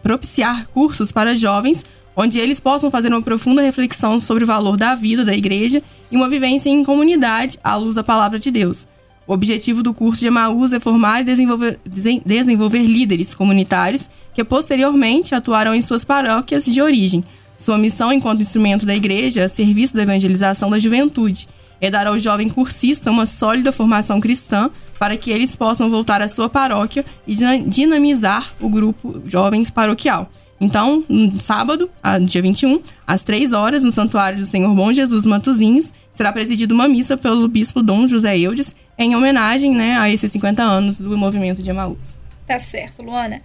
propiciar 0.00 0.68
cursos 0.68 1.10
para 1.10 1.34
jovens, 1.34 1.84
onde 2.20 2.40
eles 2.40 2.58
possam 2.58 2.90
fazer 2.90 3.12
uma 3.12 3.22
profunda 3.22 3.62
reflexão 3.62 4.18
sobre 4.18 4.42
o 4.42 4.46
valor 4.46 4.76
da 4.76 4.96
vida 4.96 5.24
da 5.24 5.32
igreja 5.32 5.80
e 6.10 6.16
uma 6.16 6.28
vivência 6.28 6.68
em 6.68 6.82
comunidade 6.82 7.60
à 7.62 7.76
luz 7.76 7.94
da 7.94 8.02
palavra 8.02 8.40
de 8.40 8.50
Deus. 8.50 8.88
O 9.24 9.32
objetivo 9.32 9.84
do 9.84 9.94
curso 9.94 10.20
de 10.20 10.26
Emaús 10.26 10.72
é 10.72 10.80
formar 10.80 11.20
e 11.20 11.24
desenvolver, 11.24 11.78
desenvolver 12.26 12.82
líderes 12.82 13.34
comunitários 13.34 14.10
que 14.34 14.42
posteriormente 14.42 15.32
atuarão 15.32 15.72
em 15.72 15.80
suas 15.80 16.04
paróquias 16.04 16.64
de 16.64 16.82
origem. 16.82 17.22
Sua 17.56 17.78
missão 17.78 18.12
enquanto 18.12 18.42
instrumento 18.42 18.84
da 18.84 18.96
igreja 18.96 19.42
é 19.42 19.48
serviço 19.48 19.94
da 19.94 20.02
evangelização 20.02 20.70
da 20.70 20.78
juventude 20.80 21.46
é 21.80 21.90
dar 21.90 22.06
ao 22.06 22.18
jovem 22.18 22.48
cursista 22.48 23.10
uma 23.10 23.26
sólida 23.26 23.70
formação 23.70 24.20
cristã 24.20 24.70
para 24.98 25.16
que 25.16 25.30
eles 25.30 25.54
possam 25.54 25.88
voltar 25.88 26.20
à 26.20 26.28
sua 26.28 26.48
paróquia 26.48 27.04
e 27.26 27.36
dinamizar 27.66 28.52
o 28.60 28.68
grupo 28.68 29.22
Jovens 29.26 29.70
Paroquial. 29.70 30.28
Então, 30.60 31.04
no 31.08 31.40
sábado, 31.40 31.90
dia 32.26 32.42
21, 32.42 32.82
às 33.06 33.22
3 33.22 33.52
horas, 33.52 33.84
no 33.84 33.92
Santuário 33.92 34.38
do 34.38 34.44
Senhor 34.44 34.74
Bom 34.74 34.92
Jesus 34.92 35.24
Matozinhos, 35.24 35.92
será 36.12 36.32
presidida 36.32 36.74
uma 36.74 36.88
missa 36.88 37.16
pelo 37.16 37.46
bispo 37.46 37.82
Dom 37.82 38.08
José 38.08 38.36
Eudes, 38.38 38.74
em 38.98 39.14
homenagem 39.14 39.72
né, 39.72 39.96
a 39.96 40.10
esses 40.10 40.32
50 40.32 40.62
anos 40.62 40.98
do 40.98 41.16
movimento 41.16 41.62
de 41.62 41.70
Emaús. 41.70 42.18
Tá 42.44 42.58
certo, 42.58 43.02
Luana. 43.02 43.40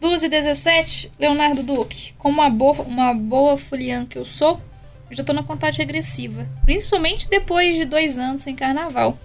12 0.00 0.26
e 0.26 0.28
17, 0.28 1.12
Leonardo 1.18 1.62
Duque. 1.62 2.12
Como 2.18 2.40
uma 2.40 2.50
boa, 2.50 2.82
uma 2.82 3.14
boa 3.14 3.56
foliã 3.56 4.04
que 4.04 4.18
eu 4.18 4.24
sou, 4.24 4.60
eu 5.10 5.16
já 5.16 5.24
tô 5.24 5.32
na 5.32 5.42
contagem 5.42 5.78
regressiva. 5.78 6.48
Principalmente 6.64 7.28
depois 7.28 7.76
de 7.76 7.84
dois 7.84 8.18
anos 8.18 8.42
sem 8.42 8.54
carnaval. 8.54 9.18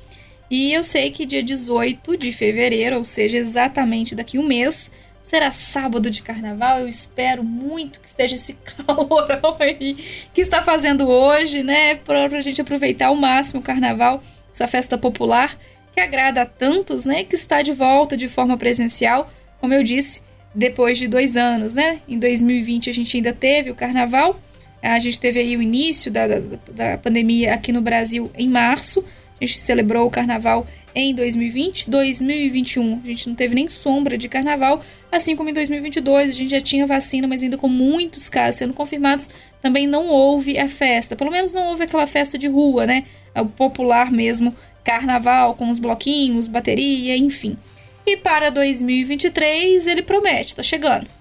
E 0.49 0.71
eu 0.71 0.83
sei 0.83 1.11
que 1.11 1.25
dia 1.25 1.43
18 1.43 2.15
de 2.15 2.31
fevereiro, 2.31 2.97
ou 2.97 3.03
seja, 3.03 3.37
exatamente 3.37 4.15
daqui 4.15 4.39
um 4.39 4.47
mês, 4.47 4.91
será 5.27 5.51
sábado 5.51 6.09
de 6.09 6.21
carnaval. 6.21 6.79
Eu 6.79 6.87
espero 6.87 7.43
muito 7.43 7.99
que 7.99 8.07
esteja 8.07 8.35
esse 8.35 8.53
calorão 8.63 9.57
aí 9.59 9.95
que 10.33 10.41
está 10.41 10.61
fazendo 10.61 11.07
hoje, 11.07 11.63
né? 11.63 11.95
Pra, 11.95 12.29
pra 12.29 12.41
gente 12.41 12.61
aproveitar 12.61 13.07
ao 13.07 13.15
máximo 13.15 13.59
o 13.59 13.63
carnaval, 13.63 14.23
essa 14.51 14.67
festa 14.67 14.97
popular 14.97 15.57
que 15.93 15.99
agrada 15.99 16.43
a 16.43 16.45
tantos, 16.45 17.05
né? 17.05 17.23
Que 17.23 17.35
está 17.35 17.61
de 17.61 17.73
volta 17.73 18.15
de 18.15 18.27
forma 18.27 18.55
presencial, 18.55 19.31
como 19.59 19.73
eu 19.73 19.83
disse, 19.83 20.21
depois 20.55 20.97
de 20.97 21.07
dois 21.07 21.35
anos, 21.35 21.73
né? 21.73 21.99
Em 22.07 22.17
2020 22.17 22.89
a 22.89 22.93
gente 22.93 23.17
ainda 23.17 23.33
teve 23.33 23.69
o 23.69 23.75
carnaval 23.75 24.39
a 24.81 24.99
gente 24.99 25.19
teve 25.19 25.39
aí 25.39 25.57
o 25.57 25.61
início 25.61 26.11
da, 26.11 26.27
da, 26.27 26.39
da 26.71 26.97
pandemia 26.97 27.53
aqui 27.53 27.71
no 27.71 27.81
Brasil 27.81 28.31
em 28.37 28.47
março. 28.47 29.03
A 29.39 29.45
gente 29.45 29.59
celebrou 29.59 30.07
o 30.07 30.11
carnaval 30.11 30.67
em 30.99 31.13
2020. 31.13 31.89
2021 31.89 33.01
a 33.03 33.07
gente 33.07 33.29
não 33.29 33.35
teve 33.35 33.53
nem 33.53 33.69
sombra 33.69 34.17
de 34.17 34.27
carnaval, 34.27 34.83
assim 35.11 35.35
como 35.35 35.49
em 35.49 35.53
2022 35.53 36.31
a 36.31 36.33
gente 36.33 36.49
já 36.49 36.61
tinha 36.61 36.87
vacina, 36.87 37.27
mas 37.27 37.43
ainda 37.43 37.57
com 37.57 37.67
muitos 37.67 38.27
casos 38.29 38.59
sendo 38.59 38.73
confirmados, 38.73 39.29
também 39.61 39.85
não 39.85 40.07
houve 40.07 40.57
a 40.57 40.67
festa. 40.67 41.15
Pelo 41.15 41.31
menos 41.31 41.53
não 41.53 41.67
houve 41.67 41.83
aquela 41.83 42.07
festa 42.07 42.37
de 42.37 42.47
rua, 42.47 42.85
né? 42.85 43.03
O 43.35 43.45
popular 43.45 44.11
mesmo 44.11 44.55
carnaval 44.83 45.53
com 45.55 45.69
os 45.69 45.79
bloquinhos, 45.79 46.47
bateria, 46.47 47.15
enfim. 47.15 47.57
E 48.05 48.17
para 48.17 48.49
2023 48.49 49.85
ele 49.85 50.01
promete, 50.01 50.55
tá 50.55 50.63
chegando. 50.63 51.16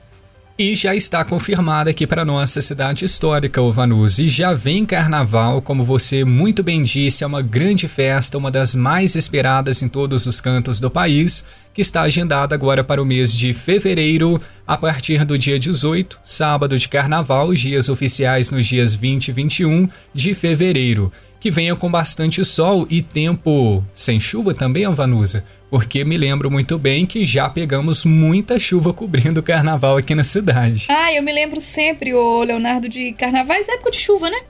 E 0.58 0.74
já 0.74 0.94
está 0.94 1.22
confirmada 1.22 1.90
aqui 1.90 2.06
para 2.06 2.24
nossa 2.24 2.62
cidade 2.62 3.04
histórica, 3.04 3.60
o 3.60 3.70
Vanus. 3.70 4.18
E 4.18 4.30
já 4.30 4.54
vem 4.54 4.86
carnaval, 4.86 5.60
como 5.60 5.84
você 5.84 6.24
muito 6.24 6.62
bem 6.62 6.82
disse, 6.82 7.22
é 7.22 7.26
uma 7.26 7.42
grande 7.42 7.86
festa, 7.86 8.38
uma 8.38 8.50
das 8.50 8.74
mais 8.74 9.14
esperadas 9.16 9.82
em 9.82 9.88
todos 9.88 10.24
os 10.24 10.40
cantos 10.40 10.80
do 10.80 10.90
país, 10.90 11.44
que 11.74 11.82
está 11.82 12.00
agendada 12.00 12.54
agora 12.54 12.82
para 12.82 13.02
o 13.02 13.04
mês 13.04 13.34
de 13.34 13.52
fevereiro, 13.52 14.40
a 14.66 14.78
partir 14.78 15.26
do 15.26 15.36
dia 15.36 15.58
18, 15.58 16.20
sábado 16.24 16.78
de 16.78 16.88
carnaval, 16.88 17.52
dias 17.52 17.90
oficiais 17.90 18.50
nos 18.50 18.66
dias 18.66 18.94
20 18.94 19.28
e 19.28 19.32
21 19.32 19.88
de 20.14 20.34
fevereiro. 20.34 21.12
Que 21.38 21.50
venha 21.50 21.76
com 21.76 21.90
bastante 21.90 22.42
sol 22.46 22.86
e 22.88 23.02
tempo 23.02 23.84
sem 23.94 24.18
chuva 24.18 24.54
também, 24.54 24.88
Vanusa 24.88 25.44
porque 25.70 26.04
me 26.04 26.16
lembro 26.16 26.50
muito 26.50 26.78
bem 26.78 27.04
que 27.04 27.26
já 27.26 27.48
pegamos 27.50 28.04
muita 28.04 28.58
chuva 28.58 28.92
cobrindo 28.92 29.40
o 29.40 29.42
carnaval 29.42 29.96
aqui 29.96 30.14
na 30.14 30.24
cidade. 30.24 30.86
Ah, 30.88 31.12
eu 31.12 31.22
me 31.22 31.32
lembro 31.32 31.60
sempre, 31.60 32.14
o 32.14 32.42
Leonardo, 32.42 32.88
de 32.88 33.12
carnavais, 33.12 33.68
época 33.68 33.90
de 33.90 33.98
chuva, 33.98 34.30
né? 34.30 34.40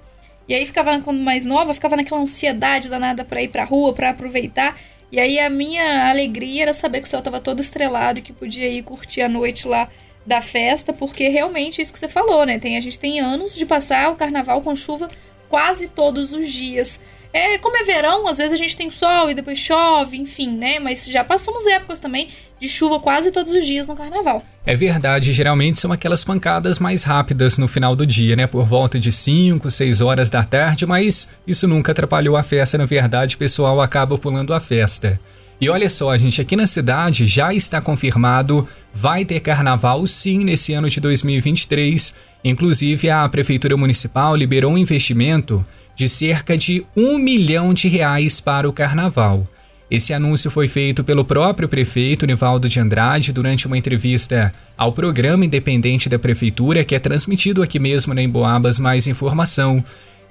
E 0.49 0.55
aí 0.55 0.65
ficava, 0.65 1.01
quando 1.01 1.19
mais 1.19 1.45
nova, 1.45 1.75
ficava 1.75 1.97
naquela 1.97 2.21
ansiedade 2.21 2.89
danada 2.89 3.25
pra 3.25 3.43
ir 3.43 3.49
pra 3.49 3.65
rua, 3.65 3.93
pra 3.93 4.11
aproveitar. 4.11 4.79
E 5.11 5.19
aí 5.19 5.39
a 5.39 5.49
minha 5.49 6.09
alegria 6.09 6.63
era 6.63 6.73
saber 6.73 7.01
que 7.01 7.07
o 7.07 7.11
céu 7.11 7.23
tava 7.23 7.41
todo 7.41 7.61
estrelado 7.61 8.19
e 8.19 8.23
que 8.23 8.33
podia 8.33 8.69
ir 8.69 8.83
curtir 8.83 9.23
a 9.23 9.29
noite 9.29 9.67
lá 9.67 9.89
da 10.25 10.41
festa, 10.41 10.93
porque 10.93 11.29
realmente 11.29 11.81
é 11.81 11.83
isso 11.83 11.93
que 11.93 11.99
você 11.99 12.09
falou, 12.09 12.45
né? 12.45 12.59
Tem, 12.59 12.77
a 12.77 12.81
gente 12.81 12.99
tem 12.99 13.21
anos 13.21 13.55
de 13.55 13.65
passar 13.65 14.11
o 14.11 14.17
carnaval 14.17 14.61
com 14.61 14.75
chuva 14.75 15.09
quase 15.49 15.89
todos 15.89 16.33
os 16.33 16.53
dias. 16.53 17.01
É, 17.37 17.59
como 17.59 17.77
é 17.77 17.85
verão, 17.85 18.27
às 18.27 18.39
vezes 18.39 18.55
a 18.55 18.57
gente 18.57 18.75
tem 18.75 18.91
sol 18.91 19.29
e 19.29 19.35
depois 19.35 19.59
chove, 19.59 20.17
enfim, 20.17 20.57
né? 20.57 20.79
Mas 20.79 21.05
já 21.05 21.23
passamos 21.23 21.67
épocas 21.67 21.99
também 21.99 22.29
de 22.59 22.67
chuva 22.67 22.99
quase 22.99 23.31
todos 23.31 23.53
os 23.53 23.67
dias 23.67 23.87
no 23.87 23.95
carnaval. 23.95 24.43
É 24.65 24.75
verdade, 24.75 25.35
geralmente 25.35 25.77
são 25.77 25.93
aquelas 25.93 26.25
pancadas 26.25 26.79
mais 26.79 27.03
rápidas 27.03 27.59
no 27.59 27.69
final 27.69 27.95
do 27.95 28.07
dia, 28.07 28.35
né? 28.37 28.47
Por 28.47 28.65
volta 28.65 28.99
de 28.99 29.13
5, 29.13 29.71
6 29.71 30.01
horas 30.01 30.31
da 30.31 30.43
tarde, 30.45 30.87
mas 30.87 31.31
isso 31.47 31.69
nunca 31.69 31.93
atrapalhou 31.93 32.39
a 32.39 32.43
festa, 32.43 32.79
na 32.79 32.87
verdade, 32.87 33.35
o 33.35 33.39
pessoal 33.39 33.83
acaba 33.83 34.17
pulando 34.17 34.55
a 34.55 34.59
festa. 34.59 35.21
E 35.61 35.69
olha 35.69 35.91
só, 35.91 36.17
gente, 36.17 36.41
aqui 36.41 36.57
na 36.57 36.67
cidade 36.67 37.27
já 37.27 37.53
está 37.53 37.83
confirmado, 37.83 38.67
vai 38.95 39.27
ter 39.27 39.41
carnaval 39.41 40.07
sim 40.07 40.39
nesse 40.39 40.73
ano 40.73 40.89
de 40.89 41.01
2023. 41.01 42.15
Inclusive, 42.43 43.11
a 43.11 43.29
Prefeitura 43.29 43.77
Municipal 43.77 44.35
liberou 44.35 44.73
um 44.73 44.79
investimento 44.79 45.63
de 45.97 46.09
cerca 46.09 46.57
de 46.57 46.85
um 46.95 47.19
milhão 47.19 47.73
de 47.73 47.89
reais 47.89 48.39
para 48.39 48.69
o 48.69 48.73
carnaval. 48.73 49.49
Esse 49.91 50.13
anúncio 50.13 50.51
foi 50.51 50.69
feito 50.69 51.03
pelo 51.03 51.25
próprio 51.25 51.69
prefeito 51.69 52.27
Nivaldo 52.27 52.69
de 52.69 52.79
Andrade 52.79 53.33
durante 53.33 53.67
uma 53.67 53.79
entrevista 53.79 54.53
ao 54.77 54.93
programa 54.93 55.45
independente 55.45 56.09
da 56.09 56.19
prefeitura, 56.19 56.85
que 56.85 56.95
é 56.95 56.99
transmitido 56.99 57.63
aqui 57.63 57.79
mesmo 57.79 58.13
na 58.13 58.21
Emboabas 58.21 58.79
Mais 58.79 59.07
Informação. 59.07 59.83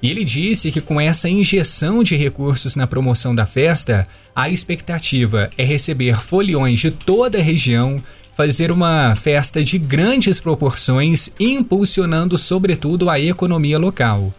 E 0.04 0.10
ele 0.12 0.26
disse 0.26 0.72
que 0.72 0.82
com 0.82 1.00
essa 1.00 1.30
injeção 1.30 2.04
de 2.04 2.16
recursos 2.16 2.76
na 2.76 2.86
promoção 2.86 3.34
da 3.34 3.46
festa, 3.46 4.06
a 4.36 4.50
expectativa 4.50 5.50
é 5.58 5.64
receber 5.64 6.22
foliões 6.22 6.80
de 6.80 6.92
toda 6.92 7.40
a 7.40 7.42
região, 7.42 7.96
fazer 8.36 8.72
uma 8.72 9.16
festa 9.16 9.64
de 9.64 9.78
grandes 9.78 10.38
proporções, 10.38 11.34
impulsionando 11.40 12.38
sobretudo 12.38 13.10
a 13.10 13.18
economia 13.18 13.80
local. 13.80 14.34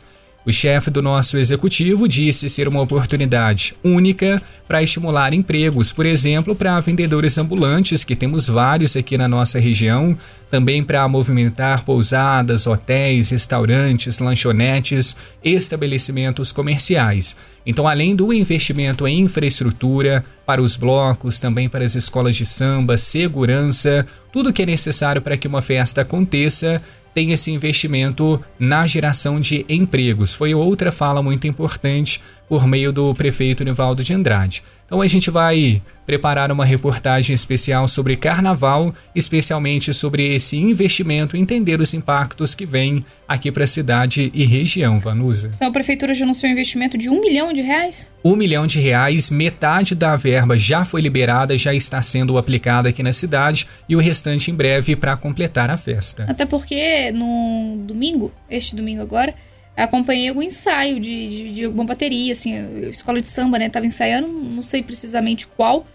O 0.47 0.53
chefe 0.53 0.93
do 0.93 1.03
nosso 1.03 1.37
executivo 1.39 2.07
disse 2.07 2.49
ser 2.49 2.69
uma 2.69 2.81
oportunidade 2.81 3.75
única 3.83 4.41
para 4.69 4.81
estimular 4.81 5.35
empregos, 5.35 5.91
por 5.91 6.07
exemplo, 6.07 6.55
para 6.55 6.79
vendedores 6.79 7.37
ambulantes, 7.37 8.05
que 8.05 8.15
temos 8.15 8.47
vários 8.47 8.97
aqui 8.97 9.19
na 9.19 9.27
nossa 9.27 9.59
região, 9.59 10.17
também 10.49 10.85
para 10.85 11.09
movimentar 11.09 11.85
pousadas, 11.85 12.69
hotéis, 12.69 13.31
restaurantes, 13.31 14.21
lanchonetes, 14.21 15.17
estabelecimentos 15.43 16.53
comerciais. 16.53 17.37
Então, 17.67 17.89
além 17.89 18.15
do 18.15 18.33
investimento 18.33 19.09
em 19.09 19.23
infraestrutura, 19.23 20.25
para 20.47 20.63
os 20.63 20.77
blocos, 20.77 21.41
também 21.41 21.69
para 21.69 21.85
as 21.85 21.97
escolas 21.97 22.37
de 22.37 22.47
samba, 22.47 22.97
segurança, 22.97 24.07
tudo 24.33 24.53
que 24.53 24.63
é 24.63 24.67
necessário 24.67 25.21
para 25.21 25.37
que 25.37 25.49
uma 25.49 25.61
festa 25.61 26.03
aconteça, 26.03 26.81
tem 27.17 27.33
esse 27.33 27.51
investimento 27.51 28.39
na 28.59 28.87
geração 28.87 29.41
de 29.41 29.65
empregos. 29.71 30.35
Foi 30.35 30.55
outra 30.55 30.93
fala 30.93 31.23
muito 31.23 31.47
importante 31.47 32.21
por 32.47 32.67
meio 32.67 32.93
do 32.93 33.15
prefeito 33.15 33.65
Nivaldo 33.65 34.05
de 34.05 34.13
Andrade. 34.13 34.63
Então 34.87 35.03
a 35.03 35.07
gente 35.07 35.31
vai 35.31 35.83
preparar 36.07 36.53
uma 36.53 36.65
reportagem 36.65 37.35
especial 37.35 37.89
sobre 37.89 38.17
carnaval, 38.17 38.95
especialmente 39.15 39.93
sobre 39.93 40.33
esse 40.33 40.57
investimento, 40.57 41.37
entender 41.37 41.81
os 41.81 41.93
impactos 41.93 42.55
que 42.55 42.65
vêm 42.65 43.05
aqui 43.27 43.51
para 43.51 43.65
a 43.65 43.67
cidade 43.67 44.31
e 44.33 44.47
região, 44.47 45.01
Vanusa. 45.01 45.51
Então 45.57 45.67
a 45.67 45.73
prefeitura 45.73 46.15
já 46.15 46.25
anunciou 46.25 46.49
um 46.49 46.53
investimento 46.53 46.97
de 46.97 47.11
um 47.11 47.21
milhão 47.21 47.53
de 47.53 47.61
reais? 47.61 48.09
Um 48.25 48.37
milhão 48.37 48.69
de 48.69 48.79
reais, 48.79 49.29
metade 49.29 49.97
da 49.97 50.15
verba 50.15 50.57
já 50.57 50.85
foi 50.85 51.01
liberada, 51.01 51.59
já 51.59 51.75
está 51.75 52.01
sendo 52.01 52.39
aplicada 52.39 52.89
aqui 52.89 53.03
na 53.03 53.13
cidade 53.13 53.67
e 53.89 53.97
o 53.97 53.99
restante 53.99 54.53
em 54.53 54.55
breve 54.55 54.95
para 54.95 55.17
completar 55.17 55.69
a 55.69 55.77
festa. 55.77 56.25
Até 56.29 56.47
porque 56.47 57.11
no 57.11 57.83
domingo, 57.85 58.33
este 58.49 58.77
domingo 58.77 59.03
agora, 59.03 59.35
acompanhei 59.85 60.29
algum 60.29 60.43
ensaio 60.43 60.99
de, 60.99 61.29
de, 61.29 61.53
de 61.53 61.65
alguma 61.65 61.85
bateria, 61.85 62.33
assim, 62.33 62.89
escola 62.89 63.21
de 63.21 63.29
samba, 63.29 63.59
né? 63.59 63.69
Tava 63.69 63.87
ensaiando, 63.87 64.29
não 64.29 64.63
sei 64.63 64.83
precisamente 64.83 65.47
qual 65.47 65.87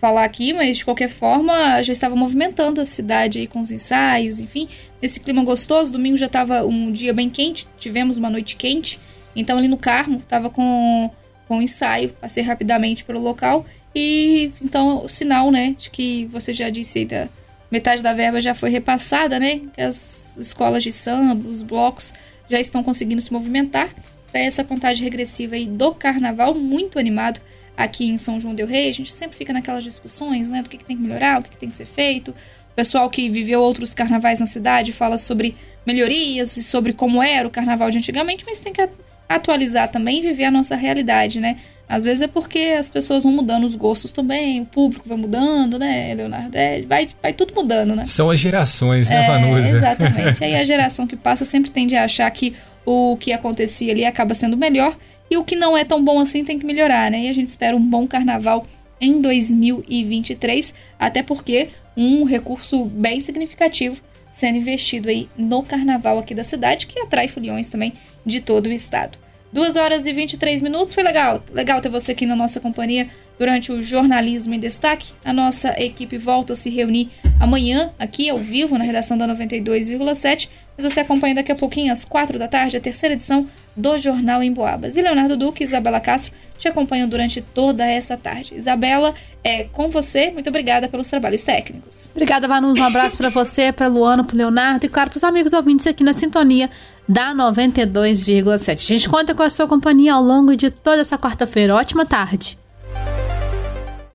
falar 0.00 0.24
aqui, 0.24 0.52
mas 0.52 0.78
de 0.78 0.84
qualquer 0.84 1.08
forma 1.08 1.82
já 1.82 1.92
estava 1.92 2.14
movimentando 2.14 2.80
a 2.80 2.84
cidade 2.84 3.40
aí 3.40 3.46
com 3.46 3.60
os 3.60 3.72
ensaios, 3.72 4.40
enfim, 4.40 4.68
nesse 5.02 5.20
clima 5.20 5.42
gostoso. 5.44 5.90
Domingo 5.92 6.16
já 6.16 6.26
estava 6.26 6.64
um 6.64 6.90
dia 6.90 7.12
bem 7.12 7.28
quente, 7.28 7.66
tivemos 7.78 8.16
uma 8.16 8.30
noite 8.30 8.56
quente, 8.56 9.00
então 9.34 9.58
ali 9.58 9.68
no 9.68 9.76
Carmo 9.76 10.18
estava 10.18 10.50
com, 10.50 11.10
com 11.46 11.60
ensaio, 11.60 12.10
passei 12.20 12.42
rapidamente 12.42 13.04
pelo 13.04 13.20
local 13.20 13.66
e 13.94 14.52
então 14.62 15.04
o 15.04 15.08
sinal, 15.08 15.50
né, 15.50 15.74
de 15.76 15.90
que 15.90 16.26
você 16.26 16.52
já 16.52 16.70
disse 16.70 17.00
aí 17.00 17.04
da 17.04 17.28
metade 17.70 18.02
da 18.02 18.12
verba 18.12 18.40
já 18.40 18.54
foi 18.54 18.70
repassada, 18.70 19.38
né, 19.38 19.62
as 19.76 20.36
escolas 20.36 20.82
de 20.82 20.92
samba, 20.92 21.48
os 21.48 21.62
blocos 21.62 22.14
já 22.48 22.60
estão 22.60 22.82
conseguindo 22.82 23.20
se 23.20 23.32
movimentar 23.32 23.90
para 24.30 24.40
essa 24.40 24.64
contagem 24.64 25.04
regressiva 25.04 25.54
aí 25.54 25.66
do 25.66 25.94
carnaval, 25.94 26.54
muito 26.54 26.98
animado 26.98 27.40
aqui 27.76 28.08
em 28.08 28.16
São 28.16 28.40
João 28.40 28.54
del 28.54 28.66
Rei. 28.66 28.88
A 28.88 28.92
gente 28.92 29.12
sempre 29.12 29.36
fica 29.36 29.52
naquelas 29.52 29.84
discussões, 29.84 30.50
né, 30.50 30.62
do 30.62 30.68
que, 30.68 30.76
que 30.76 30.84
tem 30.84 30.96
que 30.96 31.02
melhorar, 31.02 31.40
o 31.40 31.42
que, 31.42 31.50
que 31.50 31.56
tem 31.56 31.68
que 31.68 31.76
ser 31.76 31.86
feito. 31.86 32.30
O 32.30 32.74
pessoal 32.74 33.08
que 33.08 33.28
viveu 33.28 33.60
outros 33.60 33.94
carnavais 33.94 34.40
na 34.40 34.46
cidade 34.46 34.92
fala 34.92 35.18
sobre 35.18 35.56
melhorias 35.86 36.56
e 36.56 36.62
sobre 36.62 36.92
como 36.92 37.22
era 37.22 37.46
o 37.46 37.50
carnaval 37.50 37.90
de 37.90 37.98
antigamente, 37.98 38.44
mas 38.46 38.60
tem 38.60 38.72
que 38.72 38.88
atualizar 39.28 39.90
também 39.90 40.18
e 40.18 40.22
viver 40.22 40.44
a 40.44 40.50
nossa 40.50 40.76
realidade, 40.76 41.40
né? 41.40 41.58
Às 41.88 42.04
vezes 42.04 42.22
é 42.22 42.26
porque 42.26 42.76
as 42.78 42.90
pessoas 42.90 43.24
vão 43.24 43.32
mudando 43.32 43.64
os 43.64 43.74
gostos 43.74 44.12
também, 44.12 44.60
o 44.60 44.66
público 44.66 45.08
vai 45.08 45.16
mudando, 45.16 45.78
né, 45.78 46.14
Leonardo? 46.14 46.54
É, 46.54 46.82
vai, 46.82 47.08
vai 47.22 47.32
tudo 47.32 47.54
mudando, 47.54 47.96
né? 47.96 48.04
São 48.04 48.28
as 48.28 48.38
gerações, 48.38 49.08
né, 49.08 49.24
é, 49.24 49.26
Vanusa? 49.26 49.76
Exatamente. 49.76 50.44
Aí 50.44 50.54
a 50.54 50.64
geração 50.64 51.06
que 51.06 51.16
passa 51.16 51.44
sempre 51.44 51.70
tende 51.70 51.96
a 51.96 52.04
achar 52.04 52.30
que 52.30 52.54
o 52.84 53.16
que 53.16 53.32
acontecia 53.32 53.92
ali 53.92 54.04
acaba 54.04 54.34
sendo 54.34 54.56
melhor 54.56 54.96
e 55.30 55.36
o 55.36 55.44
que 55.44 55.56
não 55.56 55.76
é 55.76 55.84
tão 55.84 56.04
bom 56.04 56.20
assim 56.20 56.44
tem 56.44 56.58
que 56.58 56.66
melhorar, 56.66 57.10
né? 57.10 57.22
E 57.22 57.28
a 57.28 57.32
gente 57.32 57.48
espera 57.48 57.76
um 57.76 57.80
bom 57.80 58.06
carnaval 58.06 58.66
em 59.00 59.20
2023, 59.20 60.74
até 60.98 61.22
porque 61.22 61.68
um 61.96 62.24
recurso 62.24 62.84
bem 62.84 63.20
significativo 63.20 64.02
sendo 64.38 64.58
investido 64.58 65.08
aí 65.08 65.28
no 65.36 65.62
carnaval 65.62 66.18
aqui 66.18 66.34
da 66.34 66.44
cidade, 66.44 66.86
que 66.86 67.00
atrai 67.00 67.26
foliões 67.26 67.68
também 67.68 67.92
de 68.24 68.40
todo 68.40 68.66
o 68.66 68.72
estado. 68.72 69.18
2 69.52 69.76
horas 69.76 70.06
e 70.06 70.12
23 70.12 70.60
minutos. 70.60 70.94
Foi 70.94 71.02
legal. 71.02 71.42
Legal 71.52 71.80
ter 71.80 71.88
você 71.88 72.12
aqui 72.12 72.26
na 72.26 72.36
nossa 72.36 72.60
companhia 72.60 73.08
durante 73.38 73.72
o 73.72 73.82
Jornalismo 73.82 74.54
em 74.54 74.58
Destaque. 74.58 75.12
A 75.24 75.32
nossa 75.32 75.74
equipe 75.80 76.18
volta 76.18 76.52
a 76.52 76.56
se 76.56 76.70
reunir 76.70 77.08
amanhã, 77.40 77.90
aqui 77.98 78.28
ao 78.28 78.38
vivo, 78.38 78.76
na 78.76 78.84
redação 78.84 79.16
da 79.16 79.26
92,7. 79.28 80.48
Mas 80.76 80.92
você 80.92 81.00
acompanha 81.00 81.36
daqui 81.36 81.52
a 81.52 81.56
pouquinho, 81.56 81.92
às 81.92 82.04
4 82.04 82.38
da 82.38 82.48
tarde, 82.48 82.76
a 82.76 82.80
terceira 82.80 83.14
edição 83.14 83.46
do 83.78 83.96
Jornal 83.96 84.42
em 84.42 84.52
Boabas. 84.52 84.96
E 84.96 85.02
Leonardo 85.02 85.36
Duque 85.36 85.62
e 85.62 85.64
Isabela 85.64 86.00
Castro 86.00 86.32
te 86.58 86.66
acompanham 86.66 87.08
durante 87.08 87.40
toda 87.40 87.86
esta 87.86 88.16
tarde. 88.16 88.54
Isabela, 88.54 89.14
é 89.44 89.64
com 89.64 89.88
você. 89.88 90.30
Muito 90.32 90.48
obrigada 90.48 90.88
pelos 90.88 91.06
trabalhos 91.06 91.44
técnicos. 91.44 92.10
Obrigada, 92.12 92.48
Vanus. 92.48 92.78
Um 92.78 92.84
abraço 92.84 93.16
para 93.16 93.28
você, 93.28 93.70
para 93.70 93.86
Luana, 93.86 94.24
para 94.24 94.36
Leonardo 94.36 94.84
e, 94.84 94.88
claro, 94.88 95.10
para 95.10 95.16
os 95.16 95.24
amigos 95.24 95.52
ouvintes 95.52 95.86
aqui 95.86 96.02
na 96.02 96.12
sintonia 96.12 96.68
da 97.08 97.32
92,7. 97.32 98.72
A 98.72 98.74
gente 98.74 99.08
conta 99.08 99.34
com 99.34 99.42
a 99.42 99.48
sua 99.48 99.68
companhia 99.68 100.14
ao 100.14 100.22
longo 100.22 100.56
de 100.56 100.70
toda 100.70 101.00
essa 101.00 101.16
quarta-feira. 101.16 101.74
Ótima 101.74 102.04
tarde. 102.04 102.58